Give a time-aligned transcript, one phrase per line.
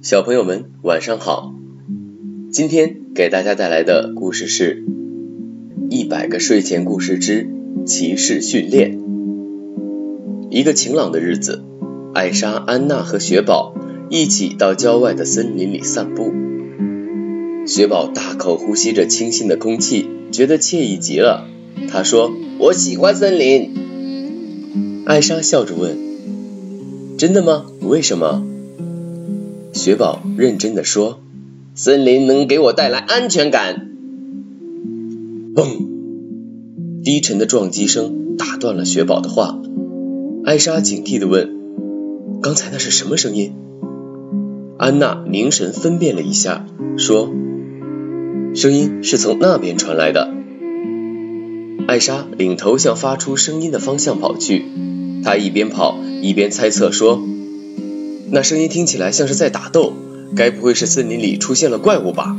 [0.00, 1.52] 小朋友们晚上好，
[2.52, 4.84] 今天给大家带来的故事是
[5.90, 7.48] 《一百个睡前故事之
[7.84, 8.98] 骑士训练》。
[10.50, 11.64] 一个晴朗的日子，
[12.14, 13.74] 艾莎、安娜和雪宝
[14.08, 16.32] 一起到郊外的森林里散步。
[17.66, 21.48] 雪宝大口呼吸着清新的空气，觉得惬意极了。
[21.90, 22.30] 他说
[22.60, 25.98] ：“我喜欢森林。”艾莎笑着问
[27.18, 27.66] ：“真的吗？
[27.80, 28.46] 为什么？”
[29.78, 31.20] 雪宝认真的说
[31.76, 33.88] ：“森林能给我带来安全感。”
[35.54, 35.86] 嘣！
[37.04, 39.56] 低沉的撞击声打断了雪宝的话。
[40.44, 41.54] 艾莎警惕的问
[42.42, 43.52] ：“刚才那是什么声音？”
[44.78, 47.30] 安娜凝神分辨了一下，说
[48.54, 50.28] ：“声音是从那边传来的。”
[51.86, 54.64] 艾莎领头向发出声音的方向跑去，
[55.22, 57.22] 她一边跑一边猜测说。
[58.30, 59.94] 那声音听起来像是在打斗，
[60.36, 62.36] 该不会是森林里出现了怪物吧？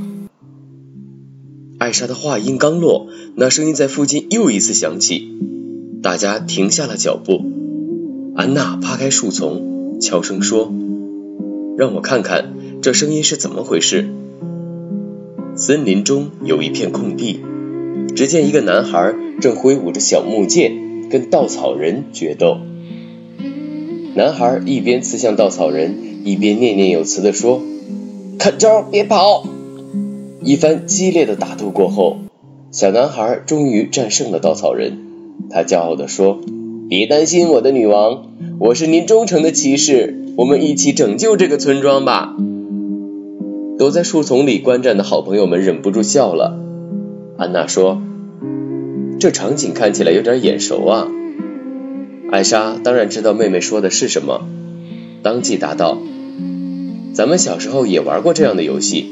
[1.80, 5.28] 艾莎的话音刚落，那声音在附近又一次响起，
[6.04, 7.42] 大家停下了脚步。
[8.36, 10.72] 安娜扒开树丛，悄声说
[11.76, 14.08] ：“让我看看这声音是怎么回事。”
[15.58, 17.40] 森林中有一片空地，
[18.16, 22.60] 只见一个男孩正挥舞着小木剑，跟稻草人决斗。
[24.20, 27.62] 男孩一边刺向稻草人，一边念念有词地说
[28.38, 29.46] ：“看招，别跑！”
[30.44, 32.18] 一番激烈的打斗过后，
[32.70, 34.98] 小男孩终于战胜了稻草人。
[35.50, 36.38] 他骄傲地说
[36.90, 38.26] ：“别担心，我的女王，
[38.60, 42.36] 我是您忠诚的骑士，我们一起拯救这个村庄吧！”
[43.80, 46.60] 躲在树丛里观战的好朋友们忍不住笑了。
[47.38, 48.02] 安娜说
[49.18, 51.08] ：“这场景看起来有点眼熟啊。”
[52.32, 54.46] 艾莎当然知道妹妹说的是什么，
[55.24, 55.98] 当即答道
[57.14, 59.08] ：“咱们小时候也玩过这样的游戏，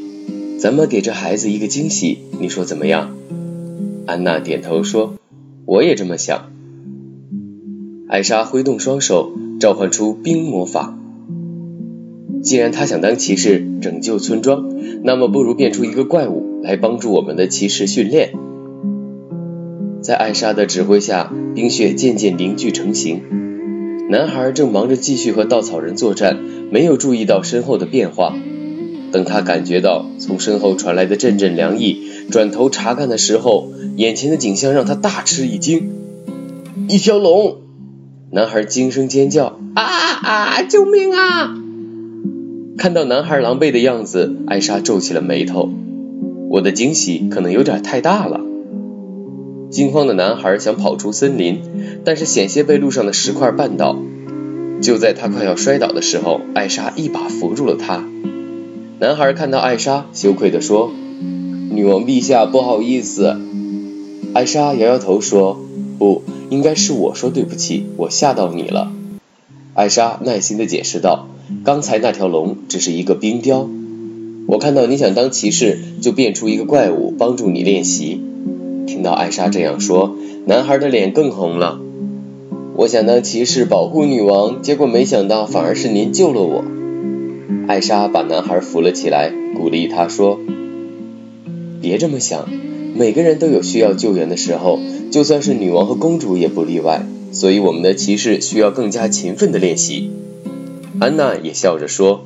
[0.59, 3.15] 咱们给这孩子一个惊喜，你说怎么样？”
[4.05, 5.15] 安娜点头说
[5.65, 6.51] ：“我也这么想。”
[8.07, 10.95] 艾莎挥动双手，召唤出冰魔法。
[12.43, 14.69] 既然她想当骑士拯救村庄，
[15.03, 18.31] 那么不如变出一个怪物来帮助我们的骑士训练。
[20.07, 23.23] 在艾莎的指挥下，冰雪渐渐凝聚成型。
[24.09, 26.37] 男孩正忙着继续和稻草人作战，
[26.71, 28.33] 没有注意到身后的变化。
[29.11, 35.89] 等他感觉到从身后传来的阵阵凉意，转头查看的时候，眼前的景象让他大吃一惊。
[36.87, 37.57] 一条龙！
[38.31, 40.63] 男孩惊声尖叫：“啊啊！
[40.63, 41.53] 救命啊！”
[42.79, 45.69] 看到男孩狼狈的样子，艾莎皱起了眉头。
[46.49, 48.39] 我的惊喜可能有点太大了。
[49.69, 51.61] 惊慌的男孩想跑出森林，
[52.05, 53.97] 但是险些被路上的石块绊倒。
[54.81, 58.07] 就在他快要摔倒的时候，艾莎一把扶住了他。
[58.99, 60.91] 男孩看到艾莎，羞愧地说
[61.69, 63.37] ：“女王陛下，不好意思。”
[64.33, 65.59] 艾莎摇摇头说
[65.99, 68.91] ：“不应该是我说对不起，我吓到你了。”
[69.73, 71.27] 艾莎耐心地解释道
[71.65, 73.69] ：“刚才那条龙只是一个冰雕，
[74.47, 78.21] 我看到你想当骑士，就变出一个怪物帮助你练习。”
[78.87, 80.15] 听到艾莎这样说，
[80.45, 81.81] 男孩的脸更红了。
[82.73, 86.63] 我想当骑士保护女王，结果没想到反而是您救了我。
[87.67, 90.39] 艾莎把男孩扶了起来，鼓励他说
[91.81, 92.47] ：“别这么想，
[92.95, 94.79] 每个人都有需要救援的时候，
[95.11, 97.05] 就算是女王和公主也不例外。
[97.33, 100.11] 所以我们的骑士需要更加勤奋的练习。”
[101.01, 102.25] 安娜也笑着说：“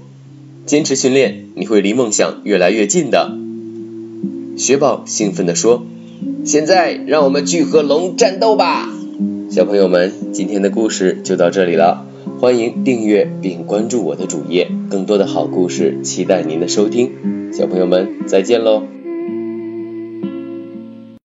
[0.67, 3.35] 坚持训练，你会离梦想越来越近的。”
[4.57, 5.83] 雪宝兴奋地说。
[6.44, 8.90] 现在让我们去和龙战斗吧，
[9.50, 12.06] 小朋友们，今天的故事就到这里了，
[12.40, 17.12] 欢迎订阅并关注我的主页，更多的好故事期待您的收听，
[17.53, 18.84] 小朋友们再见喽。